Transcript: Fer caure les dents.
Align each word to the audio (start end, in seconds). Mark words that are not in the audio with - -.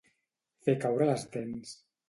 Fer 0.69 0.75
caure 0.85 1.11
les 1.11 1.29
dents. 1.37 1.79